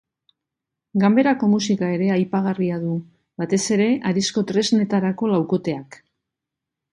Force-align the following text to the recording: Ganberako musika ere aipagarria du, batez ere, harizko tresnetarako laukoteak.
Ganberako 1.01 1.49
musika 1.51 1.89
ere 1.97 2.07
aipagarria 2.15 2.79
du, 2.85 2.95
batez 3.43 3.61
ere, 3.77 3.91
harizko 4.13 4.45
tresnetarako 4.53 5.31
laukoteak. 5.35 6.01